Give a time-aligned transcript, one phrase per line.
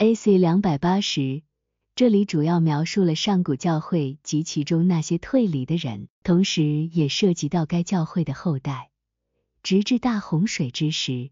[0.00, 0.38] A.C.
[0.38, 1.42] 两百八十，
[1.96, 8.92] 这里主要描述了上古教会及其中那些退离的人，同时也涉及到该教会的后代。
[9.64, 11.30] 直至大洪水之时，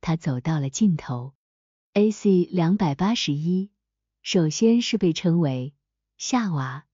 [0.00, 1.34] 他走到了尽头。
[1.94, 2.48] A.C.
[2.52, 3.72] 两百八十一，
[4.22, 5.74] 首先是被称为
[6.16, 6.86] 夏娃，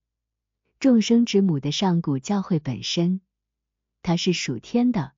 [0.79, 3.21] 众生之母的上古教会本身，
[4.01, 5.11] 它是属天的，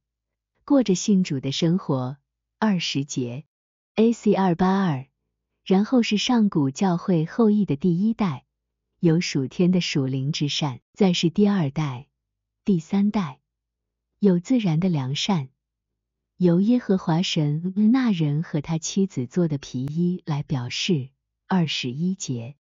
[0.65, 2.17] 过着信主的生活。
[2.59, 3.45] 二十节。
[3.95, 4.33] A.C.
[4.33, 5.07] 二八二，
[5.63, 8.45] 然后是上古教会后裔的第一代，
[8.99, 12.07] 有属天的属灵之善；再是第二代、
[12.65, 13.39] 第三代，
[14.19, 15.49] 有自然的良善。
[16.37, 21.09] 由耶和华神那人和他妻子做的皮衣来表示。
[21.45, 22.55] 二十一节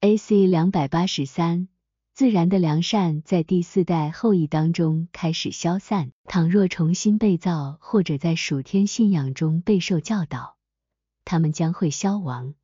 [0.00, 0.46] ，A.C.
[0.46, 1.68] 两百八十三，
[2.12, 6.12] 自然的良善在第四代后裔当中开始消散。
[6.24, 10.53] 倘若重新被造，或者在属天信仰中备受教导，
[11.24, 12.54] 他们将会消亡。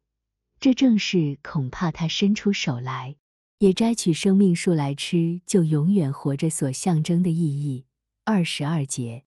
[0.60, 3.16] 这正是恐怕他伸出手来，
[3.58, 7.86] 也摘取生命树来吃，就永远活着所象征的意义。
[8.24, 9.24] 二十二节。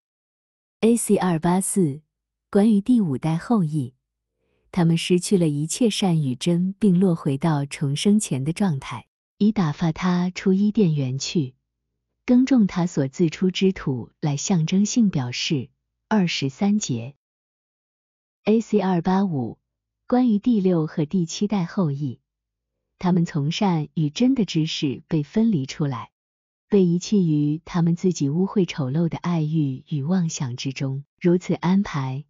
[0.80, 1.16] A.C.
[1.16, 2.02] 二八四，
[2.50, 3.94] 关于第五代后裔，
[4.70, 9.06] 他们失去了一切善与真，并落回到重生前的状态，
[9.38, 11.54] 以打发他出伊甸园去，
[12.26, 15.70] 耕种他所自出之土，来象征性表示。
[16.08, 17.14] 二十三节。
[18.44, 18.80] A.C.
[18.80, 19.56] 二八五，
[20.08, 22.18] 关于第六和第七代后裔，
[22.98, 26.10] 他们从善与真的知识被分离出来。
[26.68, 32.24] 被遗弃于他们自己污秽丑陋的爱欲与妄想之中，如此安排，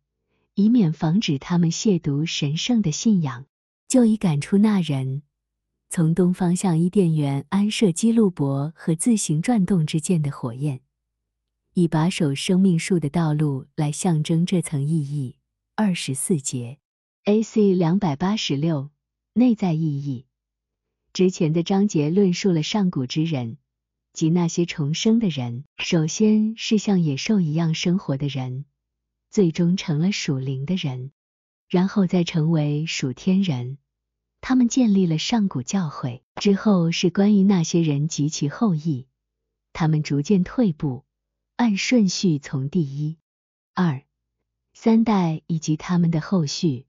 [0.55, 3.47] 以免防止他们亵渎神圣的信仰，
[3.89, 5.23] 就已赶出那人，
[5.89, 10.83] 从东方向伊甸园安设基路伯和自行转动之间的火焰，
[11.73, 15.37] 以把守生命树的道路来象征这层意义。
[15.75, 16.79] 二十四节
[17.25, 17.73] ，A.C.
[17.73, 18.91] 两百八十六，
[19.33, 20.27] 内在意义。
[21.15, 23.57] 之前的章节论述了上古之人。
[24.13, 28.67] 及那些重生的人，首先是像野兽一样生活的人，
[29.31, 31.13] 最终成了属灵的人，
[31.71, 33.79] 然后再成为属天人。
[34.43, 39.07] 他们建立了上古教会之后，是关于那些人及其后裔，
[39.73, 41.07] 他们逐渐退步，
[41.57, 43.17] 按顺序从第一、
[43.73, 44.03] 二、
[44.85, 46.87] 三代以及他们的后续，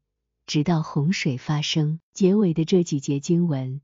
[0.47, 1.99] 直到洪水发生。
[2.11, 3.81] 结尾的这几节经文。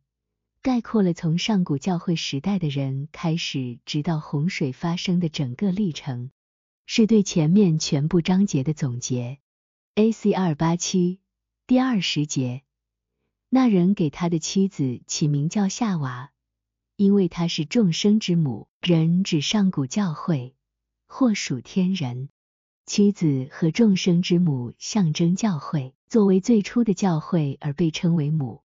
[0.63, 6.31] 概括了从上古教会时代的人开始，直到洪水发生的整个历程，
[6.87, 9.37] 是对前面全部章节的总结。
[9.93, 10.33] A.C.
[10.33, 11.19] 二八七
[11.67, 12.63] 第二十节，
[13.47, 16.31] 那人给他的妻子起名叫夏娃，
[16.95, 18.69] 因为她是众生之母。
[18.81, 20.55] 人指上古教会，
[21.05, 22.29] 或属天人。
[22.89, 28.63] 妻子和众生之母象征教会，作为最初的教会而被称为母。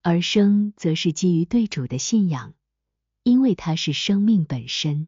[0.00, 2.54] 而生则是基于对主的信仰，
[3.24, 5.06] 因为它是生命本身。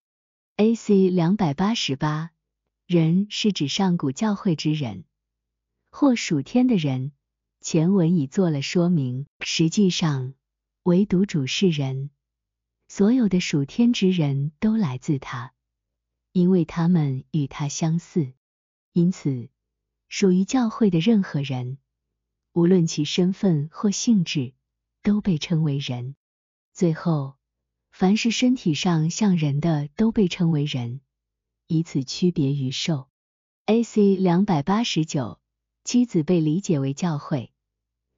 [0.57, 1.09] A.C.
[1.09, 2.33] 两百八十八，
[2.87, 5.05] 人是指上古教会之人，
[5.91, 7.13] 或属天的人。
[7.63, 10.35] 前文已做了说明，实际上
[10.83, 12.11] 唯独主是人，
[12.89, 15.55] 所有的属天之人都来自他，
[16.33, 18.35] 因为他们与他相似。
[18.93, 19.49] 因此，
[20.09, 21.79] 属于教会的任何人，
[22.53, 24.55] 无论其身份或性质。
[25.03, 26.15] 都被称为人。
[26.75, 27.37] 最后，
[27.91, 31.01] 凡是身体上像人的，都被称为人，
[31.67, 33.09] 以此区别于兽。
[33.65, 34.17] A.C.
[34.17, 35.41] 两百八十九，
[35.85, 37.51] 妻子被理解为教会，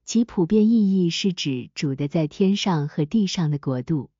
[0.04, 4.10] 其普遍意义是指主的在天上和地上的国度。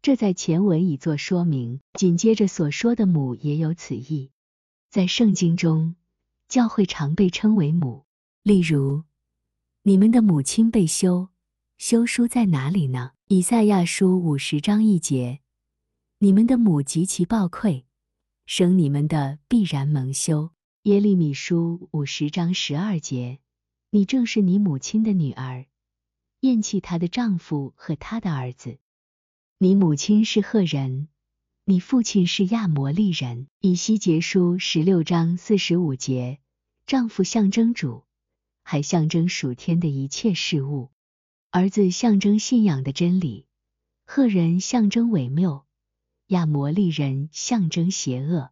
[0.00, 1.80] 这在前文已作说明。
[1.94, 4.30] 紧接着所说的母也有此意。
[4.94, 5.96] 在圣经中，
[6.46, 8.04] 教会常被称为母，
[8.44, 9.02] 例如
[9.82, 11.30] 你们的母亲被休。
[11.78, 13.10] 休书在哪里呢？
[13.26, 15.40] 以赛亚书五十章一节：
[16.18, 17.86] 你们的母极其暴愧，
[18.46, 20.52] 生你们的必然蒙羞。
[20.84, 23.40] 耶利米书五十章十二节：
[23.90, 25.66] 你正是你母亲的女儿，
[26.42, 28.78] 厌弃她的丈夫和她的儿子。
[29.58, 31.08] 你母亲是赫人，
[31.66, 33.48] 你父亲是亚摩利人。
[33.58, 36.38] 以西结书十六章四十五节：
[36.86, 38.04] 丈夫象征主，
[38.62, 40.90] 还象征属天的一切事物。
[41.50, 43.46] 儿子象征信仰的真理，
[44.04, 45.64] 赫人象征伪谬，
[46.26, 48.50] 亚摩利人象征邪恶。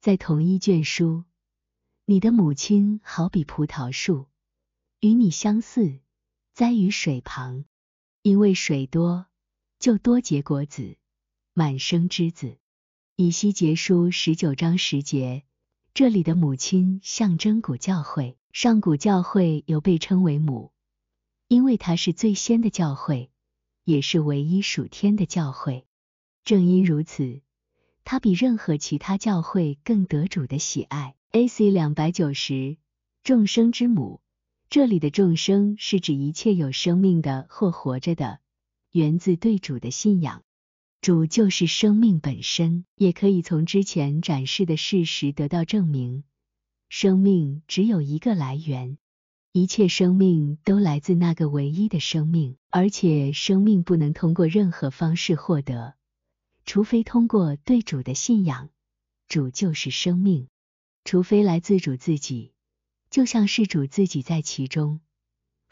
[0.00, 1.24] 在同一卷书，
[2.04, 4.28] 你的母亲好比葡萄树，
[5.00, 5.98] 与你相似，
[6.52, 7.64] 栽于水旁，
[8.22, 9.26] 因为水多，
[9.80, 10.96] 就多结果子，
[11.56, 12.58] 满生之子。
[13.14, 15.44] 以西结书十九章十节，
[15.94, 20.72] 这里的母亲象征古教会，上古教会又被称为母。
[21.46, 23.30] 因为它是最先的教会，
[23.84, 25.86] 也是唯一属天的教会。
[26.44, 27.40] 正因如此，
[28.02, 31.14] 它比任何其他教会更得主的喜爱。
[31.30, 31.70] A.C.
[31.70, 32.78] 两百九十，
[33.22, 34.20] 众生之母。
[34.68, 38.40] 这里的众生是指一切有生命的或活着的，
[38.90, 40.42] 源自对主的信仰。
[41.04, 46.24] 主就是生命本身，也可以从之前展示的事实得到证明。
[46.88, 48.96] 生命只有一个来源，
[49.52, 55.94] 一切生命都来自那个唯一的生命，而且生命不能通过任何方式获得，
[56.64, 58.70] 除非通过对主的信仰。
[59.28, 60.48] 主就是生命，
[61.04, 62.54] 除非来自主自己。
[63.10, 65.00] 就像是主自己在其中，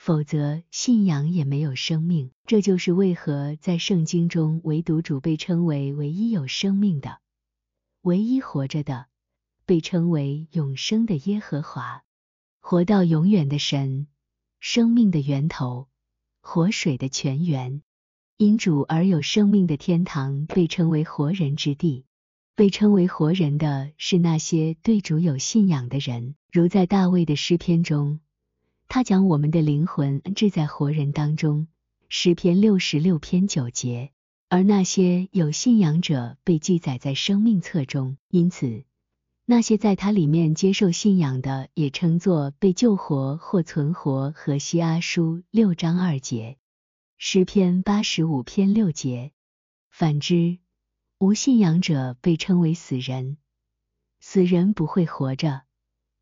[0.05, 2.33] 否则信仰也没有生命。
[2.45, 7.21] 这就是为何在圣经中，唯独主被称为唯一有生命的、
[8.01, 9.07] 唯一活着的，
[9.65, 12.03] 被称为永生的耶和华，
[12.59, 14.09] 活到永远的神，
[14.59, 15.87] 生命的源头，
[16.41, 17.81] 活水的泉源，
[18.37, 22.07] 因主而有生命的天堂，被称为活人之地。
[22.57, 28.19] 被称为活人的是那些对主有信仰的人，如在大卫的诗篇中，
[28.94, 31.67] 他将我们的灵魂置在活人当中。
[32.11, 34.12] 诗篇六十六篇九节。
[34.50, 38.85] 而那些有信仰者被记载在生命册中，因此
[39.47, 44.31] 那些在他里面接受信仰的，也称作被救活或存活。
[44.37, 46.59] 和西阿书六章二节，
[47.17, 49.33] 诗篇八十五篇六节。
[49.89, 50.59] 反之。
[51.19, 53.39] 无信仰者被称为死人，
[54.21, 55.62] 死人不会活着，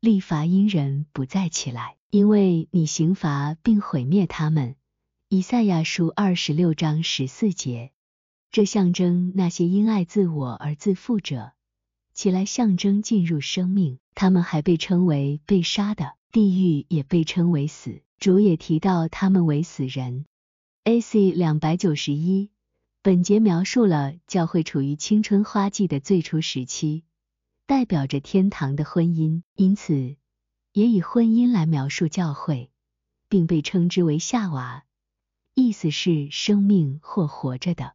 [0.01, 4.75] 立法因人不再起来，因为你刑罚并毁灭他们。
[5.29, 7.91] 以赛亚书二十六章十四节，
[8.51, 11.51] 这象征那些因爱自我而自负者
[12.15, 13.99] 起来，象征进入生命。
[14.15, 20.25] 他们还被称为被杀的，地狱也被称为死，主也提到他们为死人。
[20.83, 21.29] A.C.
[21.31, 22.49] 两百九十一。
[23.03, 27.03] 本节描述了教会处于青春花季的最初时期，
[27.65, 30.15] 代表着天堂的婚姻，因此
[30.73, 32.69] 也以婚姻来描述教会，
[33.29, 34.83] 并被称之为夏娃，
[35.53, 37.93] 意思是生命或活着的。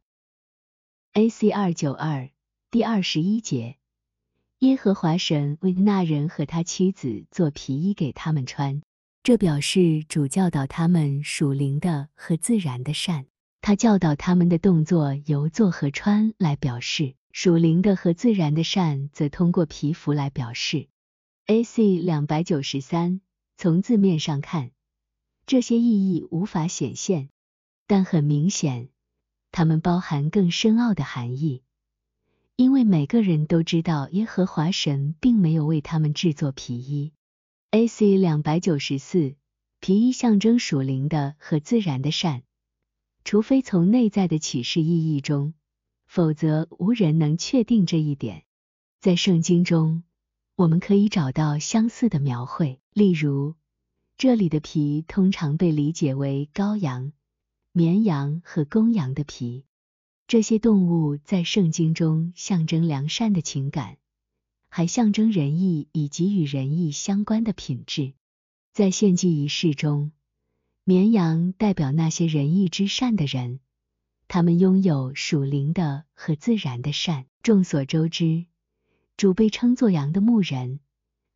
[1.13, 1.51] A.C.
[1.51, 2.29] 二九二
[2.69, 3.77] 第二十一节，
[4.59, 8.81] 耶和华神为那人和他妻子做皮衣给他们穿，
[9.23, 13.25] 这表示主教导他们属灵的和自然的善。
[13.61, 20.87] 他教导他们的动作由做和穿来表示，属灵的和自然的善则通过皮肤来表示。
[21.45, 21.99] A.C.
[21.99, 23.21] 两百九十三，
[23.57, 24.71] 从字面上看，
[25.45, 27.29] 这些意义无法显现，
[27.85, 28.89] 但很明显，
[29.51, 31.61] 它们包含更深奥的含义，
[32.55, 37.13] 因为每个人都知道耶和华神并没有为他们制作皮衣。
[37.69, 38.17] A.C.
[38.17, 39.35] 两百九十四，
[39.79, 42.41] 皮衣象征属灵的和自然的善。
[43.23, 45.53] 除非从内在的启示意义中，
[46.07, 48.45] 否则无人能确定这一点。
[48.99, 50.03] 在圣经中，
[50.55, 53.53] 我们可以找到相似的描绘，例如，
[54.17, 57.13] 这里的皮通常被理解为羔羊、
[57.71, 59.65] 绵羊和公羊的皮。
[60.27, 63.97] 这些动物在圣经中象征良善的情感，
[64.69, 68.13] 还象征仁义以及与仁义相关的品质。
[68.73, 70.11] 在献祭仪式中。
[70.83, 73.59] 绵羊代表那些仁义之善的人，
[74.27, 77.25] 他们拥有属灵的和自然的善。
[77.43, 78.45] 众所周知，
[79.15, 80.81] 主被称作羊的牧人，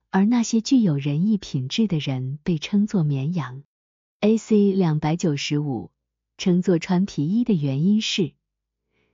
[0.09, 3.63] 而那些具有仁义品质的人被称作绵羊。
[4.19, 4.73] A.C.
[4.73, 5.89] 两百九十五，
[6.37, 8.33] 称作穿皮衣的原因是，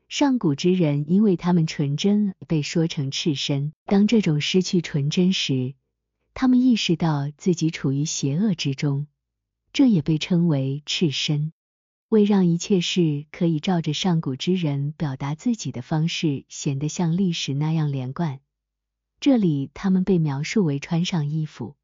[0.09, 3.73] 上古之人因为他们纯真被说成赤身。
[3.85, 5.75] 当这种失去纯真时，
[6.33, 9.05] 他们意识到自己处于邪恶之中。
[9.71, 11.53] 这也被称为赤身。
[12.09, 18.39] 为让一切事可以照着上古之人表达自己的方式显得像历史那样连贯，
[19.19, 21.75] 这里他们被描述为穿上衣服，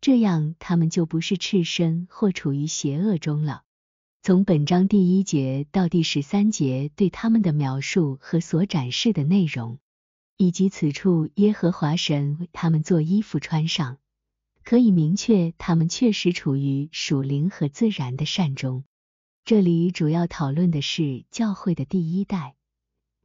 [0.00, 3.62] 这样他们就不是赤身或处于邪恶中了。
[4.22, 9.80] 从本章第一节到第十三节对他们的描述和所展示的内容，
[10.36, 13.98] 以及此处耶和华神为他们做衣服穿上。
[14.62, 18.84] 可以明确，他们确实处于属灵和自然的善中。
[19.48, 22.54] 这里主要讨论的是教会的第一代，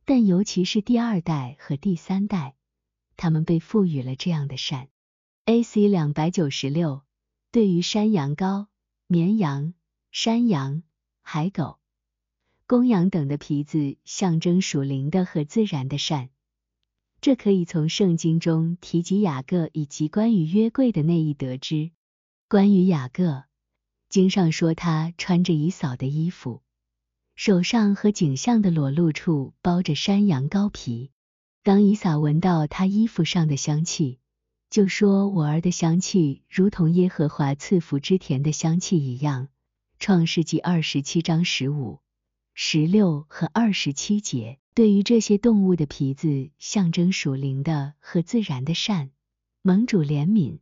[0.06, 2.56] 但尤其是第二代和第三代，
[3.18, 4.88] 他们被赋予了这样的善。
[5.44, 5.90] A.C.
[5.90, 7.02] 两百九十六，
[7.52, 8.68] 对于山羊羔、
[9.06, 9.74] 绵羊、
[10.14, 10.84] 山羊、
[11.22, 11.78] 海狗、
[12.68, 16.30] 公羊等的皮子，象征属灵的和自然的善。
[17.20, 21.92] 这可以从圣经中提及雅各以及关于约柜的内意得知。
[22.48, 23.44] 关于雅各，
[24.14, 26.62] 经上说他穿着以扫的衣服，
[27.36, 31.10] 手上和颈项的裸露处包着山羊羔皮。
[31.64, 34.20] 当以扫闻到他衣服上的香气，
[34.70, 39.48] 就说：“我儿的香气如同耶和华赐福之田的香气一样。”
[39.98, 42.00] 创世纪二十七章十五、
[42.54, 44.60] 十六和二十七节。
[44.76, 49.10] 对于这些动物的皮子，象征属灵的和自然的善，
[49.64, 50.60] 盟主怜悯。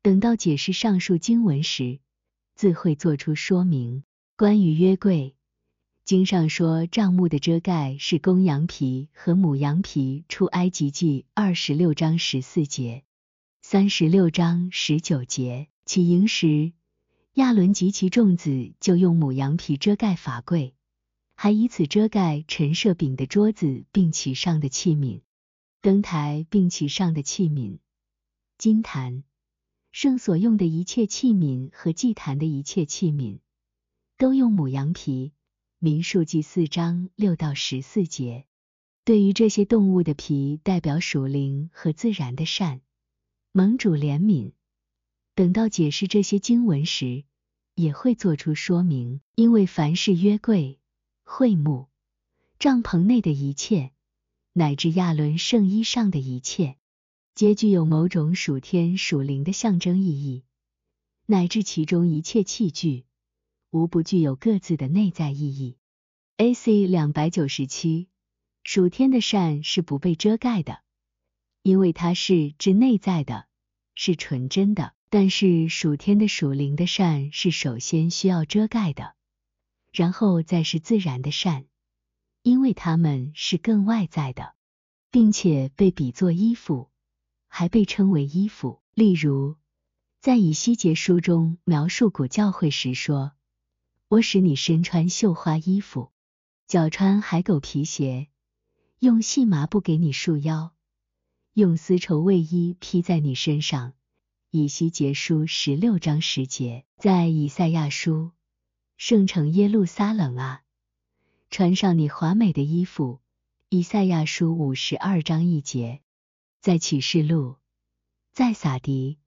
[0.00, 1.98] 等到解释上述经文时，
[2.58, 4.02] 自会做出说明。
[4.36, 5.36] 关于约柜，
[6.04, 10.24] 经上说帐幕的遮盖是公羊皮和母羊皮。
[10.28, 13.04] 出埃及记二十六章十四节、
[13.62, 15.68] 三十六章十九节。
[15.84, 16.72] 起营时，
[17.34, 20.74] 亚伦及其众子就用母羊皮遮盖法柜。
[21.36, 25.20] 还以此遮盖陈设饼的桌子，并其上的器皿；
[25.80, 27.78] 灯台并其上的器皿；
[28.58, 29.22] 金坛、
[30.00, 33.40] 圣所用的一切器皿和祭坛的一切器皿，
[34.16, 35.32] 都用母羊皮。
[35.80, 38.46] 民数记四章六到十四节。
[39.04, 42.80] 对于这些动物的皮，代表属灵和自然的善，
[43.50, 44.52] 盟主怜悯。
[45.34, 47.24] 等到解释这些经文时，
[47.74, 50.78] 也会做出说明，因为凡是约柜。
[51.24, 51.88] 会幕、
[52.60, 53.90] 帐篷内的一切，
[54.52, 56.76] 乃至亚伦圣衣上的一切，
[57.38, 60.42] 皆具有某种属天属灵的象征意义，
[61.24, 63.04] 乃至其中一切器具，
[63.70, 65.78] 无不具有各自的内在意义。
[66.38, 66.88] A.C.
[66.88, 68.08] 两百九十七，
[68.64, 70.80] 属天的善是不被遮盖的，
[71.62, 73.46] 因为它是之内在的，
[73.94, 79.14] 是纯真的；但是属天的属灵的善是首先需要遮盖的。
[79.92, 81.66] 然后再是自然的善，
[82.42, 84.56] 因为它们是更外在的，
[85.12, 86.90] 并且被比作衣服，
[87.58, 88.80] 还被称为衣服。
[88.94, 89.56] 例如，
[90.20, 93.32] 在以西结书中描述古教会时说
[94.06, 96.12] ：“我使你身穿绣花衣服，
[96.68, 98.28] 脚穿海狗皮鞋，
[99.00, 100.70] 用细麻布给你束腰，
[101.52, 103.94] 用丝绸卫衣披在你身上。”
[104.52, 108.30] 以西结书十六章十节，在以赛亚书。
[108.96, 110.62] 圣城耶路撒冷啊，
[111.50, 113.18] 穿上你华美的衣服。
[113.68, 116.02] 以赛亚书五十二章一节，
[116.60, 117.56] 在启示录，
[118.32, 119.18] 在撒迪，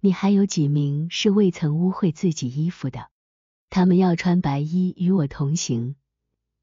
[0.00, 3.10] 你还有几名是未曾污秽自己衣服的？
[3.70, 5.96] 他们要穿白衣与我同行，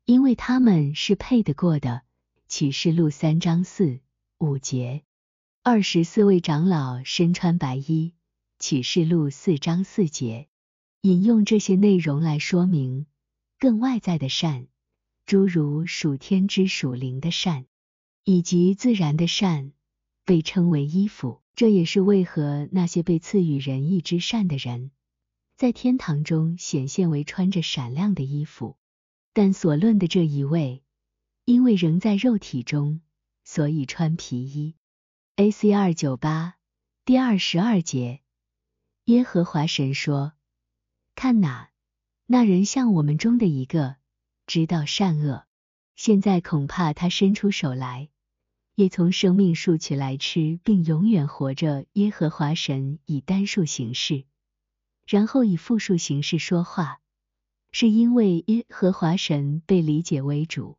[0.06, 2.04] 因为他们是配得过的。
[2.48, 4.00] 启示录三章四
[4.38, 5.04] 五节，
[5.64, 8.14] 二十四位长老身穿白衣。
[8.60, 10.48] 启示录四章四节。
[11.02, 13.08] 引用这些内容来说明
[13.60, 14.68] 更外在的善，
[15.26, 17.66] 诸如属天之属灵的善，
[18.24, 19.74] 以及自然的善，
[20.26, 21.42] 被称为衣服。
[21.56, 24.90] 这也是为何那些被赐予仁义之善的人，
[25.56, 28.76] 在天堂中显现为穿着闪亮的衣服。
[29.34, 30.84] 但所论的这一位，
[31.46, 33.02] 因为仍在肉体中，
[33.44, 34.76] 所以穿皮衣。
[35.36, 35.74] A.C.
[35.74, 36.56] 二九八
[37.06, 38.22] 第二十二节，
[39.06, 40.34] 耶和华神说。
[41.16, 41.70] 看哪，
[42.26, 43.98] 那人像我们中的一个，
[44.48, 45.46] 知道善恶。
[45.96, 48.10] 现在恐怕他伸出手来，
[48.76, 51.86] 也从生命树取来吃，并永远活着。
[51.94, 54.26] 耶和华神以单数形式，
[55.08, 57.00] 然后以复数形式说话，
[57.72, 60.78] 是因为耶和华神被理解为主，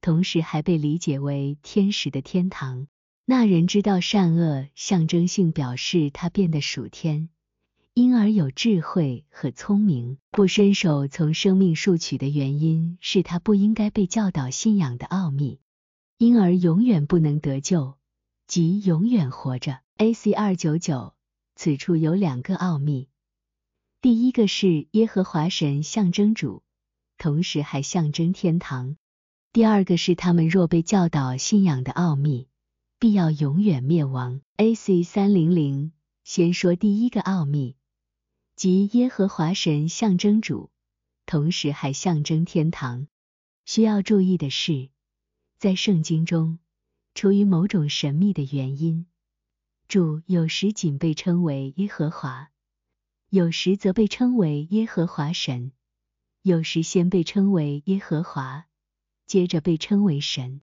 [0.00, 2.86] 同时还被理解为天使的天堂。
[3.24, 7.30] 那人知道善恶，象征性表示他变得属天。
[7.94, 15.60] 因而有智慧和聪明，不伸手从生命树取的原因是他不应该被教导信仰的奥秘，
[16.22, 17.98] 因而永远不能得救，
[18.46, 19.80] 即永远活着。
[19.96, 20.32] A.C.
[20.32, 21.14] 二九九，
[21.56, 23.08] 此处有两个奥秘，
[24.00, 26.62] 第一个是耶和华神象征主，
[27.18, 28.94] 同时还象征天堂；
[29.52, 32.46] 第二个是他们若被教导信仰的奥秘，
[33.00, 34.42] 必要永远灭亡。
[34.58, 35.02] A.C.
[35.02, 35.90] 三零零，
[36.22, 37.74] 先说第一个奥秘。
[38.54, 40.70] 即耶和华神象征主，
[41.26, 43.08] 同时还象征天堂。
[43.64, 44.88] 需要注意的是，
[45.62, 46.58] 在圣经中，
[47.14, 49.06] 出于某种神秘的原因，
[49.86, 52.50] 主有时仅被称为耶和华，
[53.28, 55.70] 有时则被称为耶和华神，
[56.42, 58.66] 有时先被称为耶和华，
[59.28, 60.62] 接着被称为神，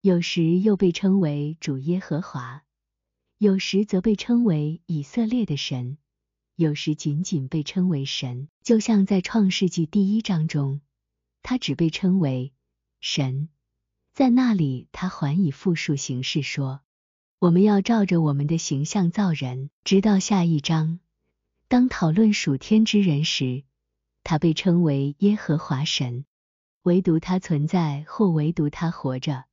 [0.00, 2.62] 有时又被称为主耶和华，
[3.38, 5.98] 有时则被称为以色列的神。
[6.54, 10.82] 有时仅仅被称为神，就像在创世纪第一章中，
[11.42, 12.52] 他只被称为
[13.00, 13.48] 神。
[14.16, 16.80] 在那里，他还以复数形式说
[17.38, 21.00] ：“我们要照着我们的形象造人。”直到下一章，
[21.68, 23.64] 当讨论属天之人时，
[24.24, 26.24] 他被称为耶和华神，
[26.82, 29.44] 唯独他存在或唯独他活着，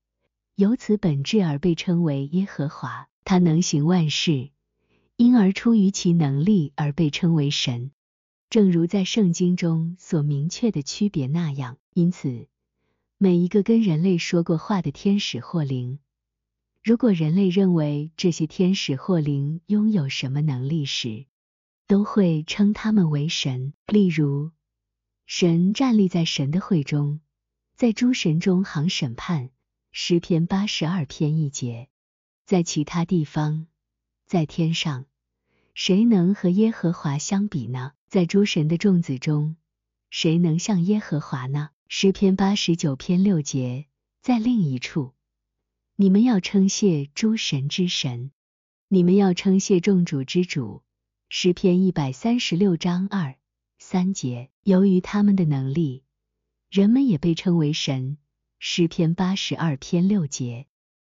[0.56, 3.10] 由此本质而被称为耶和华。
[3.26, 4.52] 他能行万事，
[5.18, 7.92] 因而出于其能力而被称为神。
[8.50, 12.48] 正如在圣经中所明确的区别那样，因此
[13.24, 16.00] 每一个跟人类说过话的天使或灵，
[16.84, 21.26] 如果人类认为这些天使或灵拥有什么能力时，
[21.88, 23.72] 都会称他们为神。
[23.88, 24.52] 例如。
[25.26, 27.22] 神站立在神的会中，
[27.74, 29.52] 在诸神中行审判。
[29.94, 31.88] 诗篇八十二篇一节。
[32.46, 33.68] 在其他地方，
[34.26, 35.06] 在天上，
[35.74, 37.94] 谁能和耶和华相比呢？
[38.10, 39.56] 在诸神的众子中，
[40.10, 41.70] 谁能像耶和华呢？
[41.96, 43.86] 诗篇八十九篇六节。
[44.20, 45.14] 在另一处，
[45.96, 48.32] 你们要称谢诸神之神，
[48.88, 50.82] 你们要称谢众主之主。
[51.30, 53.36] 诗篇一百三十六章二。
[53.78, 56.04] 三节，由于他们的能力，
[56.72, 58.18] 人们也被称为神。
[58.58, 60.66] 诗篇八十二篇六节，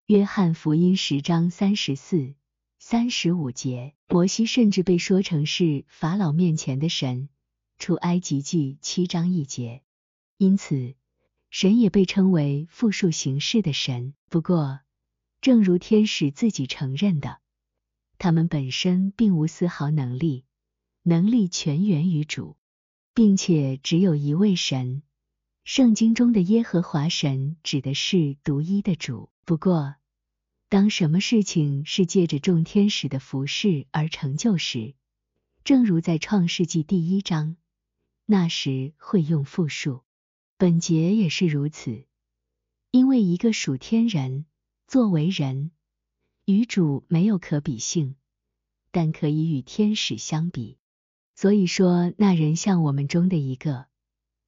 [0.08, 2.36] 约翰福音十章三十四、
[2.80, 7.30] 三十五节，摩西甚至被说成是法老面前的神。
[7.80, 9.84] 出埃及记七章一节，
[10.38, 10.96] 因此
[11.50, 14.14] 神也被称为复数形式的神。
[14.30, 14.82] 不过，
[15.42, 17.40] 正如天使自己承认的，
[18.18, 20.46] 他们本身并无丝毫能力。
[21.04, 22.58] 能力全源于主，
[23.14, 25.04] 并且只有一位神。
[25.64, 29.30] 圣经中的耶和华神指的是独一的主。
[29.46, 29.96] 不过，
[30.68, 34.96] 当什么事情是借着众天使的服饰而成就时，
[35.64, 37.56] 正如在创世纪第一章，
[38.26, 40.05] 那时会用复数。
[40.58, 42.06] 本节也是如此，
[42.92, 44.46] 因为一个属天人
[44.88, 45.72] 作为人，
[46.46, 48.16] 与主没有可比性，
[48.92, 50.78] 但可以与天使相比。
[51.36, 53.88] 所以说，那人像我们中的一个，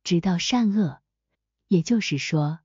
[0.06, 1.02] 知道善恶，
[1.68, 2.60] 也就是说，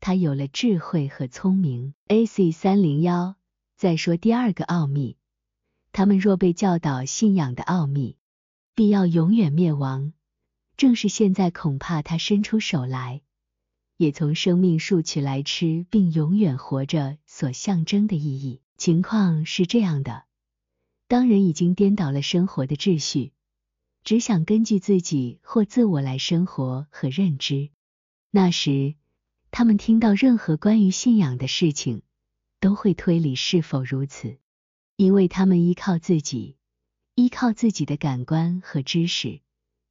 [0.00, 1.92] 他有了智慧和聪明。
[2.06, 2.52] A.C.
[2.52, 3.36] 三零幺
[3.76, 5.18] 再说第二个奥秘，
[5.92, 8.16] 他们若被教导信仰的奥秘，
[8.74, 10.14] 必要永远灭亡。
[10.78, 13.20] 正是现在，恐怕他伸出手来，
[13.96, 18.62] 也从生命树取来吃，并永远活着所象征的意义。
[18.76, 20.24] 情况是这样的：
[21.08, 23.32] 当人已经颠倒了生活的秩序。
[24.04, 27.70] 只想根据自己或自我来生活和认知，
[28.30, 28.94] 那时
[29.50, 32.02] 他们听到任何关于信仰的事情，
[32.60, 34.38] 都会推理是否如此，
[34.94, 36.56] 因为他们依靠自己，
[37.16, 39.40] 依靠自己的感官和知识，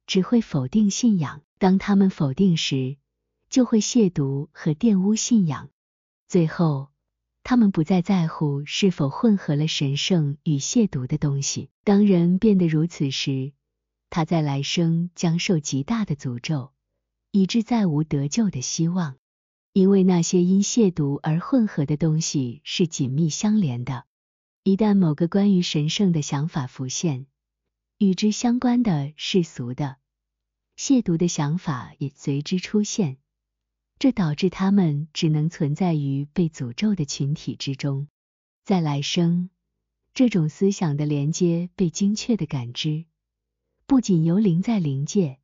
[0.08, 1.42] 只会否定信仰。
[1.58, 2.96] 当他们否定时，
[3.50, 5.68] 就会亵渎和玷污信仰。
[6.28, 6.88] 最后，
[7.44, 11.68] 他们不再在乎是否混合了神圣与亵渎的东西。
[11.84, 13.52] 当人变得如此时，
[14.08, 16.72] 他在来生将受极大的诅咒，
[17.30, 19.16] 以致再无得救的希望，
[19.74, 24.04] 因为那些因亵渎而混合的东西是紧密相连的。
[24.62, 27.26] 一旦某个关于神圣的想法浮现，
[27.98, 29.96] 与之相关的世俗的
[30.76, 33.16] 亵渎的想法也随之出现，
[33.98, 38.06] 这导致他们只能存在于被诅咒的群体之中。
[38.64, 39.50] 在来生，
[40.14, 43.04] 这种思想的连接被精确的感知。
[43.88, 45.40] 不仅由灵在灵界，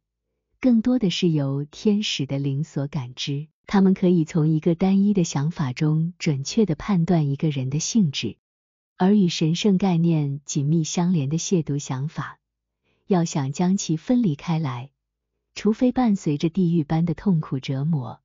[0.60, 3.48] 更多的是由天使的灵所感知。
[3.66, 8.36] 他们可以从一个单一的想法中准确的判断一个人的性质，
[8.96, 12.38] 而与神圣概念紧密相连的亵渎想法，
[13.06, 14.90] 要想将其分离开来，
[15.54, 18.20] 除非伴随着地狱般的痛苦折磨，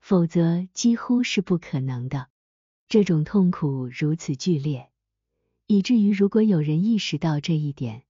[0.00, 2.28] 否则几乎是不可能的。
[2.88, 4.88] 这种痛苦如此剧烈，
[5.66, 8.02] 以至于如果有人意识到这一点，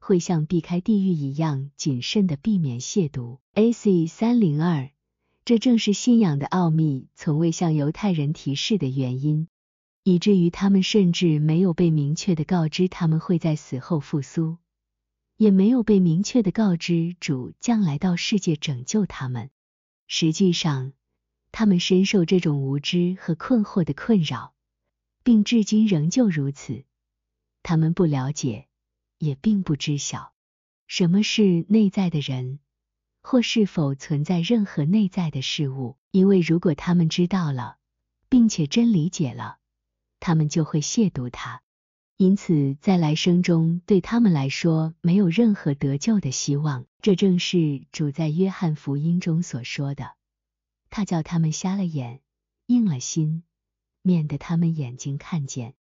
[0.00, 3.38] 会像避开地狱一样谨慎的避免亵渎。
[3.54, 4.06] A.C.
[4.06, 4.90] 三零二，
[5.44, 9.48] 这正是信仰的奥秘从未向犹太人提示的原因，
[10.02, 14.58] 以至于他们甚至没有被明确的告知他们会在死后复苏，
[15.38, 19.48] 也没有被明确的告知主将来到世界拯救他们。
[20.06, 20.92] 实际上，
[21.50, 24.52] 他们深受这种无知和困惑的困扰，
[25.22, 26.84] 并至今仍旧如此。
[27.62, 28.66] 他们不了解。
[29.20, 30.32] 也并不知晓
[30.86, 32.60] 什么是内在的人，
[33.20, 37.78] 或是否存在任何内在的事物，因为如果他们知道了，
[38.28, 39.58] 并且真理解了，
[40.20, 41.62] 他们就会亵渎他。
[42.18, 46.84] 因此，在来生中对他们来说没有任何得救的希望。
[47.00, 50.16] 这正是主在约翰福音中所说的
[50.90, 52.20] ：“他叫他们瞎了眼，
[52.66, 53.44] 硬了心，
[54.02, 55.74] 免得他们眼睛看见，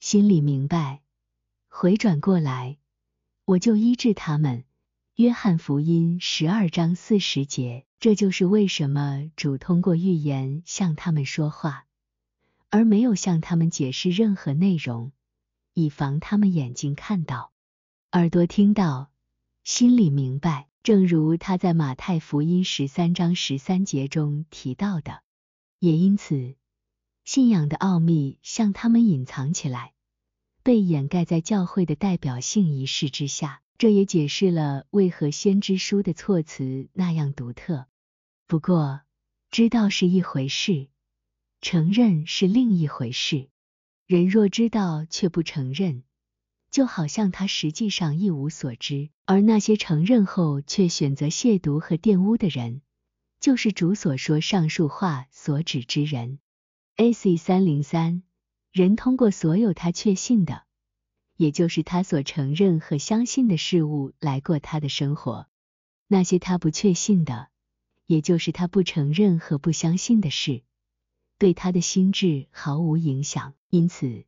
[0.00, 1.02] 心里明白。”
[1.68, 2.78] 回转过来，
[3.44, 4.64] 我就医治他们，
[5.16, 7.84] 约翰福音十二章四十节。
[8.00, 11.84] 这就是为什么主通过预言向他们说话，
[12.70, 15.12] 而没有向他们解释任何内容，
[15.74, 17.52] 以防他们眼睛看到，
[18.12, 19.10] 耳朵听到，
[19.64, 20.68] 心里明白。
[20.82, 25.22] 正如他在马太福音十三章十三节中提到的，
[25.78, 26.56] 也因此，
[27.24, 29.94] 信仰的奥秘向他们隐藏起来，
[30.62, 33.62] 被掩盖在教会的代表性仪式之下。
[33.76, 37.86] 这也解释了为何先知书的措辞那样独特。
[38.46, 39.00] 不过，
[39.50, 40.88] 知道是一回事，
[41.60, 43.48] 承认是另一回事。
[44.06, 46.02] 人若知道却不承认，
[46.70, 49.10] 就好像他实际上一无所知。
[49.24, 52.82] 而那些承认后却选择亵渎和玷污的人，
[53.40, 56.38] 就是主所说上述话所指之人。
[56.96, 57.36] A.C.
[57.36, 58.22] 三零三，
[58.72, 60.64] 人通过所有他确信的，
[61.36, 65.46] 也就是他所承认和相信的事物来过他的生活。
[66.06, 67.48] 那些他不确信的。
[68.06, 70.62] 也就是他不承认和不相信的事，
[71.44, 73.52] 对他的心智毫无影响。
[73.68, 74.24] 因此，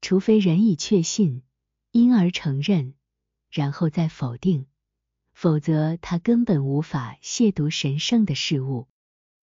[0.00, 1.42] 除非人已确信，
[1.90, 2.94] 因而承认，
[3.50, 4.66] 然后再否定，
[5.32, 8.86] 否则他根本无法亵渎神圣的事物。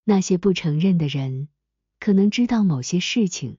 [0.05, 1.49] 那些不承认的人，
[1.99, 3.57] 可能知道某些事情，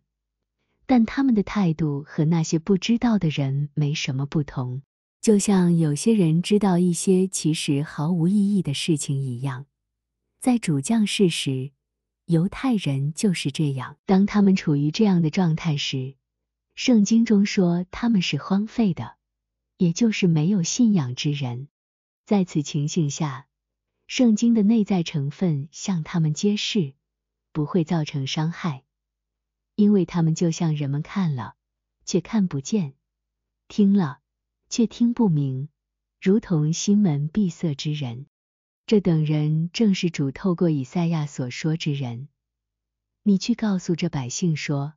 [0.86, 4.80] 但他们的态度和那些不知道的人没什么不同，
[5.20, 9.66] 就像有些人知道一些其实毫无意义的事情一样。
[10.40, 11.72] 在主降世时，
[12.32, 13.98] 犹太人就是这样。
[14.06, 16.16] 当他们处于这样的状态时，
[16.74, 19.16] 圣经中说他们是荒废的，
[19.76, 21.68] 也就是没有信仰之人。
[22.24, 23.46] 在此情形下，
[24.06, 26.94] 圣经的内在成分向他们揭示，
[27.52, 28.82] 不会造成伤害，
[29.74, 31.54] 因为他们就像人们看了
[32.06, 32.94] 却看不见，
[33.68, 34.20] 听了
[34.70, 35.68] 却听不明，
[36.18, 38.26] 如同心门闭塞之人。
[38.92, 42.28] 这等人正是主透过以赛亚所说之人。
[43.22, 44.92] 你去告诉这百姓说：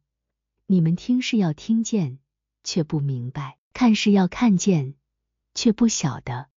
[0.65, 2.19] 你们听是要听见，
[2.62, 4.95] 却不明白；看是要看见，
[5.53, 6.49] 却不晓得。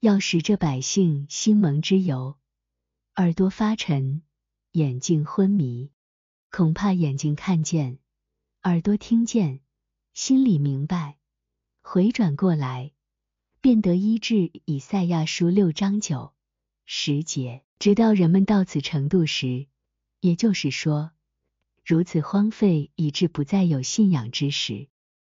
[0.00, 2.38] 要使这百姓心蒙之油，
[3.16, 4.22] 耳朵发沉，
[4.72, 5.90] 眼睛昏迷。
[6.50, 7.98] 恐怕眼睛看见，
[8.62, 9.60] 耳朵听见，
[10.14, 11.18] 心里明白，
[11.82, 12.92] 回转过来，
[13.60, 14.50] 便得医治。
[14.64, 16.32] 以赛亚书六章九。
[16.90, 19.66] 时节，直到人们到此程度时，
[20.20, 21.12] 也就是说，
[21.84, 24.88] 如此荒废以致不再有信仰之时，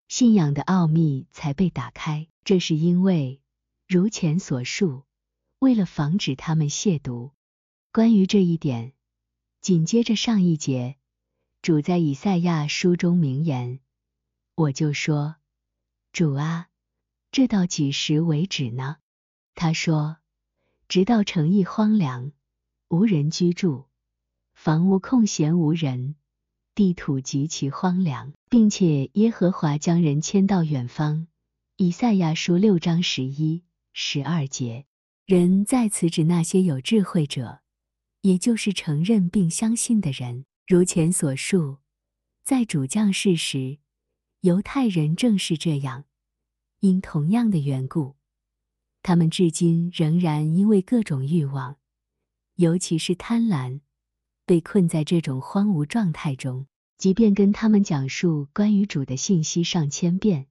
[0.08, 2.28] 信仰的奥秘才被打开。
[2.44, 3.40] 这是因为，
[3.86, 5.04] 如前所述，
[5.58, 7.32] 为了防止他们亵渎。
[7.92, 8.92] 关于这一点，
[9.62, 10.98] 紧接着上一节，
[11.62, 13.80] 主在以赛亚书中名言
[14.54, 15.36] ：“我就说，
[16.12, 16.68] 主啊，
[17.32, 18.98] 这到几时为止呢？”
[19.56, 20.18] 他说。
[20.88, 22.32] 直到城邑荒凉，
[22.88, 23.88] 无人居住，
[24.54, 26.16] 房屋空闲无人，
[26.74, 31.26] 地土极其荒凉，并且耶和华将人迁到远方。
[31.76, 34.86] 以赛亚书六章十一、十二节，
[35.26, 37.60] 人在此指那些有智慧者，
[38.22, 40.46] 也就是承认并相信的人。
[40.66, 41.78] 如前所述，
[42.44, 43.76] 在主降世时，
[44.40, 46.06] 犹太人正是这样，
[46.80, 48.17] 因同样的缘故。
[49.02, 51.76] 他们至今仍然因为各种欲望，
[52.54, 53.80] 尤其是贪婪，
[54.44, 56.66] 被困在这种荒芜状态中。
[56.98, 60.48] 即便跟他们讲述关于主的信息上千遍，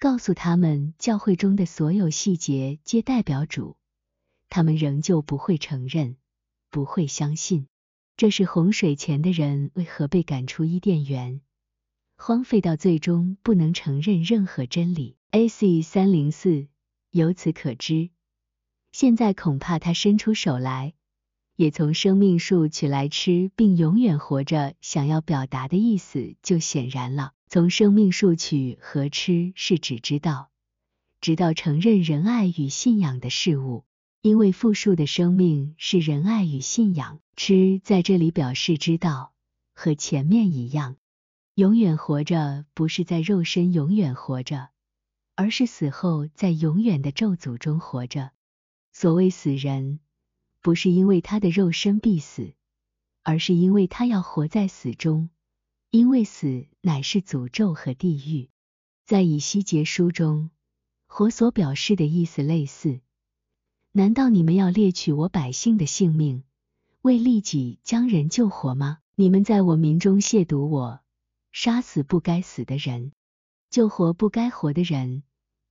[0.00, 3.76] 告诉他们教会中的所有细节皆代表主，
[4.48, 6.16] 他们仍旧不会承认，
[6.70, 7.68] 不会相信。
[8.16, 11.40] 这是洪水前的人为何被赶出伊甸园，
[12.16, 15.16] 荒废到最终不能承认任何真理。
[15.30, 15.82] A.C.
[15.82, 16.66] 三零四。
[17.10, 18.10] 由此可知，
[18.92, 20.94] 现在恐怕他伸出手来，
[21.56, 24.74] 也从生命树取来吃，并永远活着。
[24.80, 27.32] 想要表达的意思就显然了。
[27.48, 30.50] 从生命树取和吃是指知道，
[31.20, 33.84] 直到承认仁爱与信仰的事物。
[34.22, 39.32] 因为复数的生命是仁爱与信仰，吃在这里表示知道，
[39.72, 40.96] 和前面一样，
[41.54, 44.68] 永远活着不是在肉身永远活着。
[45.40, 48.30] 而是死后在永远的咒诅中活着。
[48.92, 49.98] 所谓死人，
[50.60, 52.52] 不是因为他的肉身必死，
[53.22, 55.30] 而是因为他要活在死中。
[55.88, 58.50] 因为死乃是诅咒和地狱。
[59.06, 60.50] 在以西结书中，
[61.06, 63.00] 活所表示的意思类似。
[63.92, 66.44] 难道你们要猎取我百姓的性命，
[67.00, 68.98] 为利己将人救活吗？
[69.14, 71.00] 你们在我民中亵渎我，
[71.50, 73.12] 杀死不该死的人，
[73.70, 75.22] 救活不该活的人。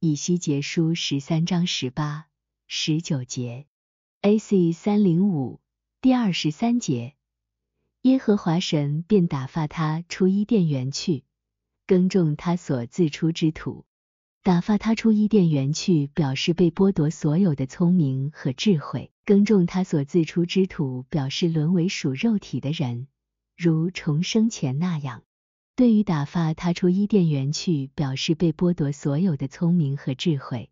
[0.01, 2.27] 以西结书十三章十八、
[2.67, 3.65] 十九节。
[4.21, 4.71] A.C.
[4.71, 5.59] 三零五
[5.99, 7.15] 第二十三节，
[8.03, 11.25] 耶和华神便打发他出伊甸园去，
[11.85, 13.85] 耕种他所自出之土。
[14.41, 23.09] 打发他出伊甸园去，表示被剥夺所有的聪明和智慧；耕种他所自出之土，表示沦为属肉体的人，
[23.57, 25.23] 如重生前那样。
[25.79, 30.69] 对于打发他出伊甸园去，表示被剥夺所有的聪明和智慧，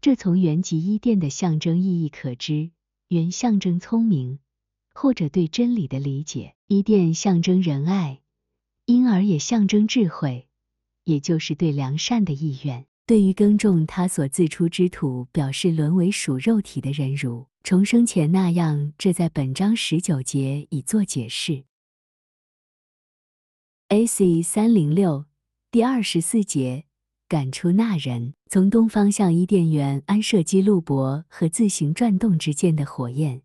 [0.00, 2.70] 这从原籍伊甸的象征意义可知，
[3.08, 4.38] 原象征聪明
[4.94, 6.54] 或者对真理的理解。
[6.68, 8.22] 伊甸象征仁爱，
[8.86, 10.48] 因而也象征智慧，
[11.04, 12.86] 也就是对良善的意愿。
[13.04, 21.64] 对于耕种他所自出之土，表示沦为属肉体的人，如重生前那样，这在本章十九节已作解释。
[23.94, 24.42] A.C.
[24.42, 25.26] 三零六
[25.70, 26.82] 第二十四节，
[27.28, 33.42] 赶出那人，从东方向伊甸园安设基路伯和自行转动之间的火焰，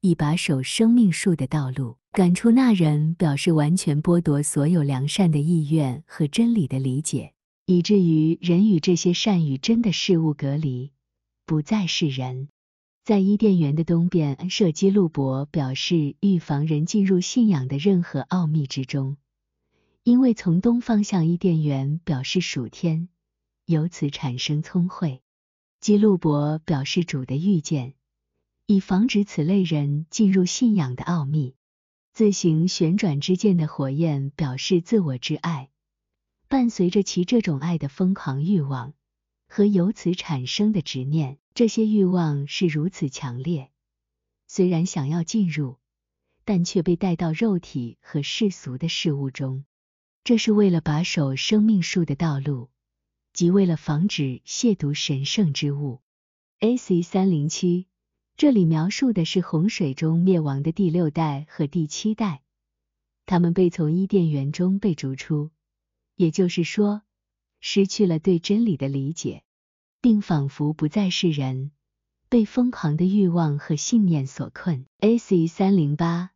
[0.00, 1.98] 一把守生命树的道路。
[2.10, 7.32] 赶出那人，表示完全剥夺所有良善的意愿和真理的理解，
[7.66, 10.90] 以至于人与这些善与真的事物隔离，
[11.46, 12.48] 不再是人。
[13.04, 19.18] 在伊甸园的东边安设基路伯，表示预防人进入信仰的任何奥秘之中。
[20.04, 23.08] 因为从东方向伊甸园表示属天，
[23.64, 25.22] 由此产生聪慧。
[25.80, 27.94] 基路伯表示主的预见，
[28.66, 31.56] 以防止此类人进入信仰的奥秘。
[32.12, 35.70] 自行旋转之剑的火焰表示自我之爱，
[36.48, 38.92] 伴随着其这种爱的疯狂欲望
[39.48, 41.38] 和由此产生的执念。
[41.54, 43.70] 这些欲望是如此强烈，
[44.46, 45.78] 虽然想要进入，
[46.44, 49.64] 但却被带到肉体和世俗的事物中。
[50.24, 52.70] 这是为了把守生命树的道路，
[53.34, 56.00] 即为了防止亵渎神圣之物。
[56.60, 57.02] A.C.
[57.02, 57.88] 三零七，
[58.38, 62.40] 这里描述的是洪水中灭亡的第六代和第七代，
[63.26, 65.50] 他们被从伊甸园中被逐出，
[66.16, 67.02] 也就是说，
[67.60, 69.42] 失去了对真理的理解，
[70.00, 71.70] 并仿佛不再是人，
[72.30, 74.86] 被疯狂的欲望和信念所困。
[75.00, 75.48] A.C.
[75.48, 76.30] 三零八，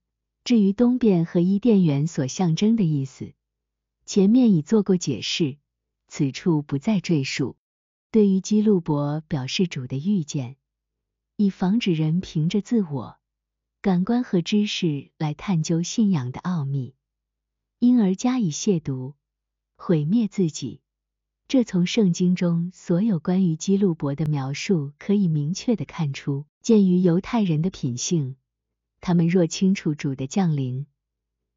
[0.45, 3.33] 至于东边和伊甸园所象征的意思。
[4.09, 5.59] 前面已做过解释，
[6.07, 7.59] 此处不再赘述。
[8.11, 10.57] 对于基路伯表示主的预见，
[11.37, 13.19] 以防止人凭着自我
[13.83, 16.95] 感官和知识来探究信仰的奥秘，
[17.81, 19.13] 因而加以亵渎、
[19.77, 20.81] 毁灭自己。
[21.47, 26.47] 这从圣经中所有关于基路伯的描述可以明确的看出。
[26.63, 28.37] 鉴于犹太人的品性，
[29.03, 30.87] 他们若清楚主的降临。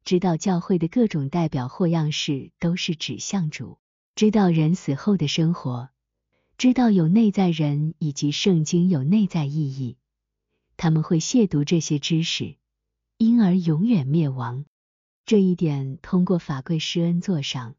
[0.04, 3.78] 知道教会的各种代表或样式都是指向主，
[4.14, 5.90] 知道人死后的生活，
[6.58, 9.96] 知道有内在人以及圣经有内在意义，
[10.76, 12.56] 他们会亵渎这些知识，
[13.16, 14.64] 因而永远灭亡。
[15.24, 17.76] 这一点通过法柜施恩座上、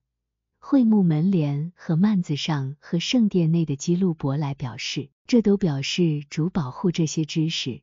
[0.60, 7.82] 会幕门帘和幔子上和圣殿内的基路伯来表示，这都表示主保护这些知识，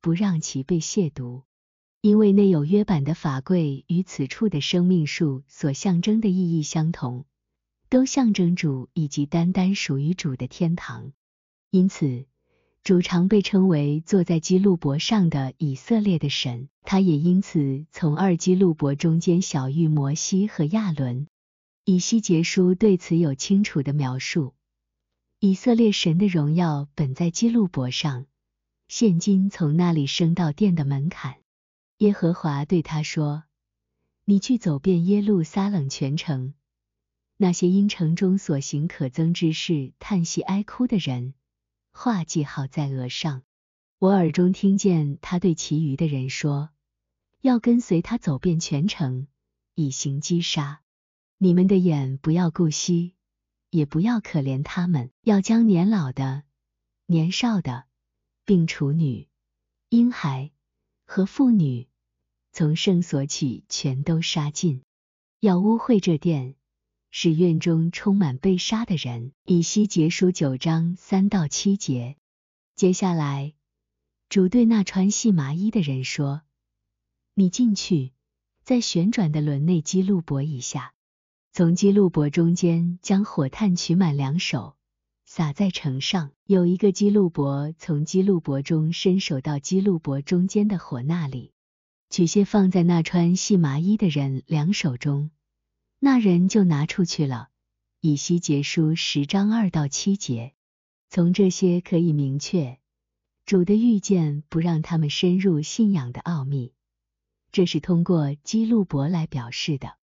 [0.00, 1.44] 不让其被亵渎。
[2.06, 7.24] 因为内有约版的法柜与此处的生命树所象征的意义相同，
[7.88, 11.10] 都象征主以及单单属于主的天堂。
[11.72, 12.26] 因此，
[12.84, 16.68] 主常被称为坐在基路伯上的以色列的神。
[16.84, 21.26] 他也因此从二基路伯中间小遇摩西和亚伦。
[21.84, 24.54] 以西结书对此有清楚的描述：
[25.40, 28.26] 以色列神的荣耀本在基路伯上，
[28.86, 31.38] 现今从那里升到殿的门槛。
[31.98, 33.44] 耶和华对他说
[34.26, 36.52] ：“你去走遍耶路撒冷全城，
[37.38, 41.32] 那些因城中所行可憎之事叹息哀哭的人，
[41.92, 43.44] 画记号在额上。
[43.98, 46.68] 我耳中听见他对其余的人说：
[47.40, 49.26] 要跟随他走遍全城，
[49.74, 50.82] 以行击杀。
[51.38, 53.14] 你们的眼不要顾惜，
[53.70, 56.42] 也不要可怜他们，要将年老的、
[57.06, 57.86] 年少的，
[58.44, 59.28] 并处女、
[59.88, 60.50] 婴孩。”
[61.06, 61.86] 和妇女
[62.52, 64.82] 从圣所起，全都杀尽，
[65.40, 66.56] 要污秽这殿，
[67.10, 69.32] 使院中充满被杀的人。
[69.44, 72.16] 以西结书九章三到七节。
[72.74, 73.54] 接下来，
[74.28, 76.42] 主对那穿细麻衣的人说
[77.34, 78.12] ：“你进去，
[78.64, 80.92] 在旋转的轮内基路伯一下，
[81.52, 84.75] 从基路伯中间将火炭取满两手。”
[85.28, 91.52] 撒在城上，有一个基路伯从基路伯中伸手到基路伯中间的火那里，
[92.08, 95.32] 取些放在那穿细麻衣的人两手中，
[95.98, 97.48] 那人就拿出去了。
[98.00, 100.54] 以西结书十章二到七节，
[101.10, 102.78] 从这些可以明确，
[103.44, 106.72] 主的遇见不让他们深入信仰的奥秘，
[107.50, 109.96] 这是通过基路伯来表示的，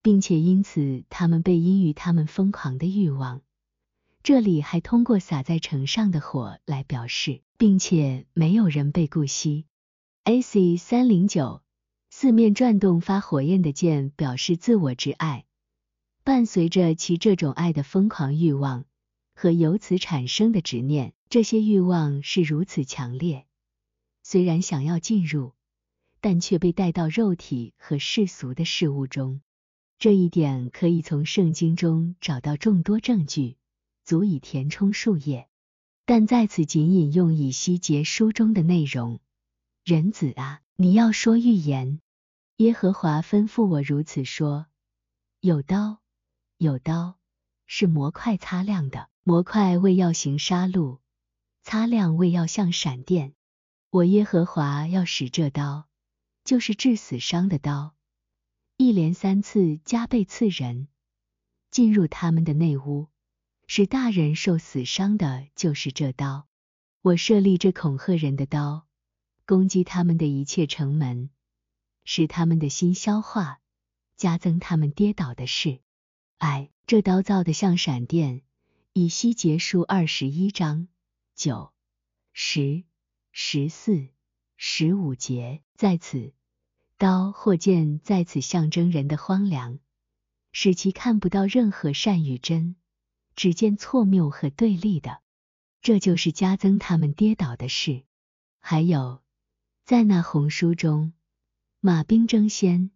[0.00, 3.42] 并且因此他们被因于他们疯狂的欲望。
[4.22, 9.66] 这里还通过洒在城上的火来表示，并且没有人被顾惜。
[10.22, 10.76] A.C.
[10.76, 11.60] 三零九，
[12.08, 15.44] 四面转动发火焰的剑表示自我之爱，
[16.22, 18.84] 伴随着其这种爱的疯狂欲望
[19.34, 21.14] 和由此产生的执念。
[21.28, 23.46] 这些欲望是如此强烈，
[24.22, 25.54] 虽然想要进入，
[26.20, 29.40] 但却被带到肉体和世俗的事物中。
[29.98, 33.56] 这一点可以从圣经中找到众多证据，
[34.04, 35.48] 足以填充数页。
[36.04, 39.20] 但在此仅引用以西结书中的内容：
[39.84, 42.00] 人子啊，你要说预言。
[42.56, 44.66] 耶和华吩咐我如此说：
[45.40, 46.00] 有刀，
[46.58, 47.18] 有刀，
[47.66, 50.98] 是模块擦亮的，模块为要行杀戮。
[51.62, 53.34] 擦亮为要像闪电，
[53.90, 55.86] 我耶和华要使这刀，
[56.44, 57.94] 就是致死伤的刀，
[58.76, 60.88] 一连三次加倍刺人，
[61.70, 63.08] 进入他们的内屋，
[63.74, 66.46] 使大人受死伤的，就是这刀。
[67.00, 68.86] 我设立这恐吓人的刀，
[69.46, 71.30] 攻击他们的一切城门，
[72.04, 73.62] 使他们的心消化，
[74.14, 75.80] 加增他们跌倒的事。
[76.36, 78.42] 哎，这刀造的像闪电。
[78.92, 80.88] 以西结束二十一章。
[81.34, 81.72] 九、
[82.34, 82.84] 十、
[83.30, 84.08] 十四、
[84.58, 86.34] 十五节，在此
[86.98, 89.78] 刀或剑在此象征人的荒凉，
[90.52, 92.76] 使其看不到任何善与真，
[93.34, 95.20] 只见错谬和对立的，
[95.80, 98.02] 这就是加增他们跌倒的事。
[98.60, 99.22] 还有，
[99.84, 101.12] 在那红书中，
[101.80, 102.90] 马兵争先，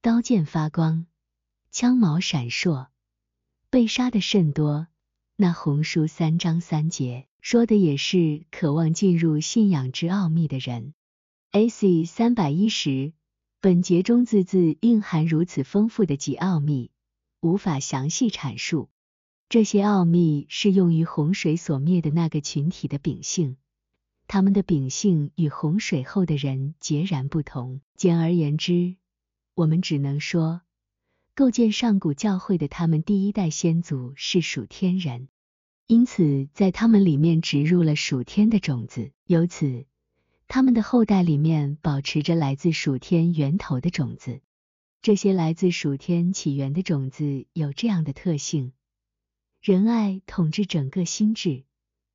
[0.00, 1.06] 刀剑发光，
[1.70, 2.88] 枪矛闪烁，
[3.70, 4.86] 被杀的甚多。
[5.36, 7.26] 那红书三章三节。
[7.42, 10.94] 说的也是渴望进入信仰之奥秘的人。
[11.50, 12.04] A.C.
[12.04, 13.14] 三百一十，
[13.60, 16.92] 本节中字字蕴含如此丰富的极奥秘，
[17.40, 18.90] 无法详细阐述。
[19.52, 23.58] 这些奥秘是用于洪水所灭的那个群体的秉性，
[24.26, 27.82] 他们的秉性与洪水后的人截然不同。
[27.94, 28.96] 简而言之，
[29.54, 30.62] 我们只能说，
[31.34, 35.28] 构建上古教会的他们第一代先祖是属天人。
[35.86, 39.84] 因此，在他们里面植入了属天的种子，由此，
[40.48, 44.40] 他们的后代里面保持着来自属天源头的种子。
[45.02, 48.72] 这些来自属天起源的种子有这样的特性：
[49.62, 51.62] 仁爱统治整个心智，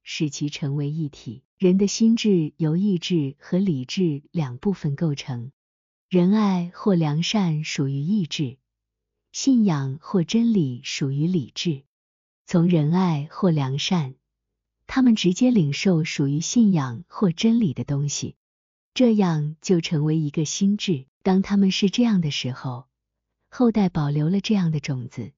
[0.04, 1.46] 使其成为一体。
[1.58, 5.54] 人的心智由意志和理智两部分构成，
[6.10, 8.58] 仁爱或良善属于意志，
[9.32, 11.84] 信仰或真理属于理智。
[12.46, 14.16] 从仁爱或良善，
[14.86, 18.36] 他们直接领受属于信仰或真理的东西，
[18.94, 21.06] 这样就成为一个心智。
[21.24, 22.88] 当他们是这样的时候，
[23.50, 25.32] 后代保留了这样的种子。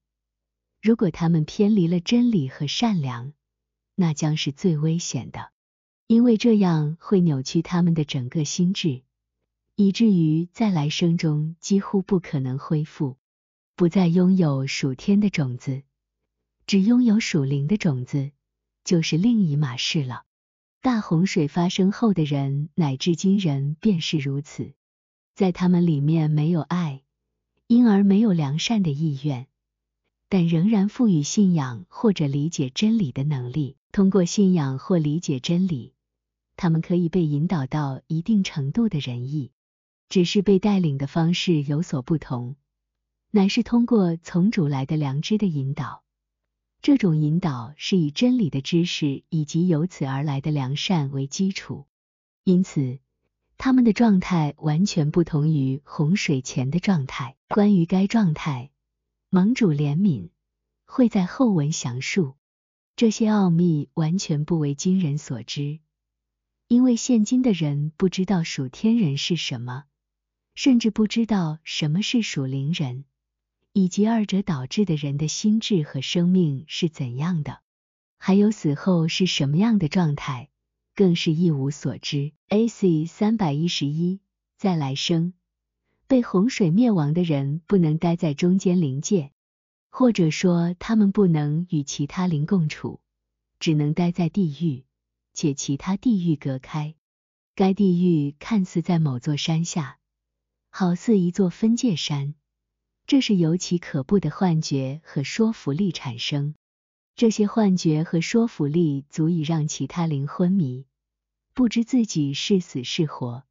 [0.82, 3.34] 如果他们偏离了真理和善良，
[3.96, 5.52] 那将是最危险的，
[6.08, 9.02] 因为这样会扭曲他们的整个心智，
[9.76, 13.18] 以至于在来生中几乎不可能恢复，
[13.76, 15.84] 不再拥有属天的种子。
[16.65, 18.32] 只拥有属灵的种子，
[18.84, 20.24] 就是另一码事了。
[20.82, 24.72] 大洪水发生后的人，乃至今人便是如此，
[25.36, 27.02] 在他们里面没有爱，
[27.68, 29.48] 因而没有良善的意愿，
[30.30, 33.76] 但仍然赋予信仰或者理解真理的能力。
[33.92, 35.94] 通过信仰或理解真理，
[36.56, 39.52] 他们可以被引导到一定程度的仁义，
[40.10, 42.56] 只是被带领的方式有所不同，
[43.32, 46.04] 乃是通过从主来的良知的引导。
[46.84, 51.88] 这种引导是以真理的知识以及由此而来的良善为基础，
[52.44, 53.00] 因此
[53.58, 57.36] 他们的状态完全不同于洪水前的状态。
[57.50, 58.70] 关于该状态，
[59.32, 60.30] 盟主怜悯
[60.86, 62.36] 会在后文详述。
[62.95, 65.80] 这些奥秘完全不为今人所知，
[66.68, 69.84] 因为现今的人不知道属天人是什么，
[70.56, 73.06] 甚至不知道什么是属灵人。
[73.72, 77.62] 以及二者导致的人的心智和生命是怎样的，
[78.18, 80.49] 还有死后是什么样的状态，
[80.95, 82.34] 更是一无所知。
[82.47, 83.06] A.C.
[83.06, 84.22] 三百一十一，
[84.58, 85.34] 在来生
[86.10, 89.32] 被洪水灭亡的人不能待在中间灵界，
[89.91, 92.99] 或者说他们不能与其他灵共处，
[93.60, 94.86] 只能待在地狱，
[95.36, 96.95] 且其他地狱隔开。
[97.53, 99.99] 该地狱看似在某座山下，
[100.72, 102.34] 好似一座分界山。
[103.05, 106.55] 这是由其可怖的幻觉和说服力产生，
[107.16, 110.88] 这些幻觉和说服力足以让其他灵昏迷，
[111.53, 113.43] 不知自己是死是活，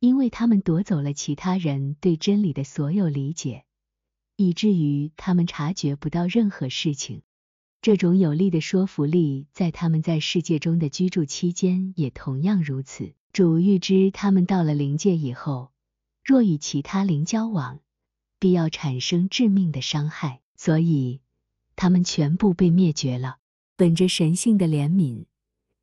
[0.00, 3.64] 因为他们夺走了其他人对真理的所有理解，
[4.36, 7.22] 以至于他们察觉不到任何事情。
[7.80, 13.12] 这种有力的说服力，在他们在世界中的居住期间也同样如此。
[13.32, 15.70] 主预知他们到了灵界以后，
[16.24, 17.80] 若与其他灵交往，
[18.38, 21.20] 必要产生致命的伤害，所以
[21.76, 23.38] 他们全部被灭绝了。
[23.76, 25.26] 本着神性的怜悯，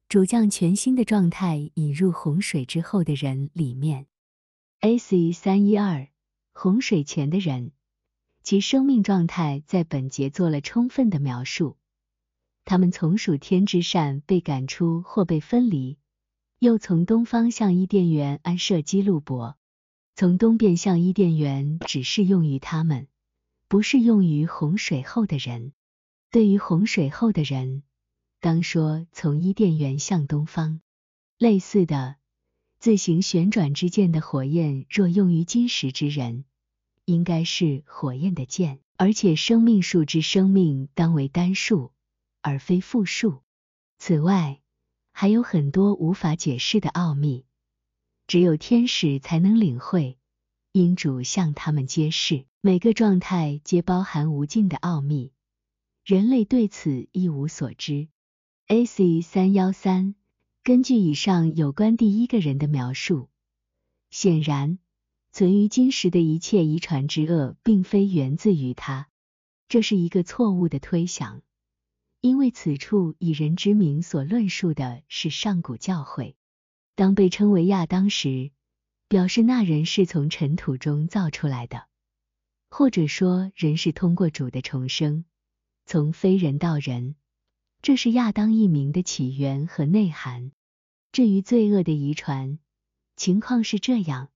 [0.07, 4.05] 主将全新的状态引入洪水之后的人里面。
[4.79, 5.31] A.C.
[5.31, 6.07] 三一二，
[6.53, 7.71] 洪水前的人，
[8.43, 11.75] 其生命状态在本节做了充分的描述。
[12.65, 15.97] 他们从属天之善被赶出或被分离，
[16.59, 19.57] 又从东方向伊甸园安设基路伯。
[20.15, 23.07] 从东边向伊甸园只适用于他们，
[23.67, 25.73] 不适用于洪水后的人。
[26.29, 27.83] 对于洪水后的人，
[28.39, 30.81] 当说从伊甸园向东方。
[31.37, 32.15] 类似的，
[32.79, 36.45] 自行旋转之剑的火焰，若用于金石之人，
[37.05, 41.91] 应该是火焰的剑，而且生命树之生命当为单数。
[42.47, 43.41] 而非复数。
[43.97, 44.61] 此外，
[45.11, 47.43] 还有很多无法解释的奥秘，
[48.27, 50.19] 只有天使才能领会。
[50.71, 55.31] 因主向他们揭示，每个状态皆包含无尽的奥秘，
[56.03, 58.09] 人类对此一无所知。
[58.67, 59.21] A.C.
[59.21, 60.15] 三幺三，
[60.63, 63.29] 根据以上有关第一个人的描述，
[64.09, 64.79] 显然
[65.31, 69.07] 存于今时的一切遗传之恶，并非源自于他，
[69.69, 71.43] 这是一个错误的推想。
[72.21, 76.35] 因为此处以人之名所论述的是上古教会，
[76.95, 78.49] 当被称为亚当时，
[79.07, 81.85] 表示那人是从尘土中造出来的，
[82.71, 85.23] 或者说人是通过主的重生，
[85.85, 87.15] 从非人到人，
[87.85, 90.51] 这是亚当一名的起源和内涵。
[91.11, 92.57] 至于罪恶的遗传，
[93.15, 94.31] 情况是这样：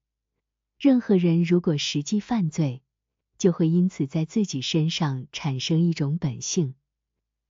[0.77, 2.83] 任何人如果实际犯罪，
[3.39, 6.75] 就会因此在自己身上产生一种本性。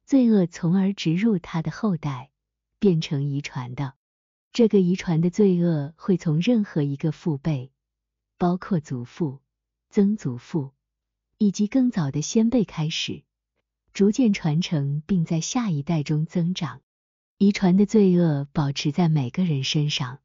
[0.05, 2.31] 罪恶从而植入他的后代，
[2.79, 3.95] 变成遗传的。
[4.53, 7.73] 这个遗传的罪恶会从任何一个父辈，
[8.37, 9.41] 包括祖父、
[9.89, 10.71] 曾祖父
[11.37, 13.23] 以及更早的先辈开始，
[13.93, 16.81] 逐渐传承，并在下一代中增长。
[17.37, 20.19] 遗传的罪恶保持在每个人身上，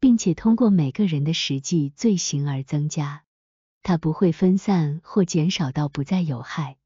[0.00, 3.24] 并且通过每个人的实际罪行而增加。
[3.82, 6.76] 它不会分散或减少到不再有害。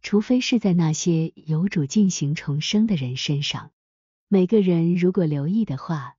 [0.00, 3.70] 除非是在那些有主进行重生的人身上，
[4.26, 6.16] 每个人如果留意的话，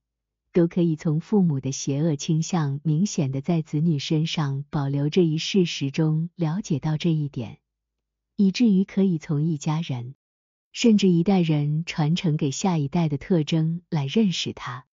[0.54, 7.58] 都可以从父母的邪恶倾向明显的在子女身上保留这一事实中了解到这一点，
[8.36, 10.15] 以至于可以从一家人
[10.71, 14.86] 甚至一代人传承给下一代的特征来认识他。